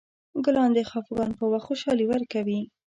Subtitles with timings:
[0.45, 2.59] ګلان د خفګان په وخت خوشحالي ورکوي.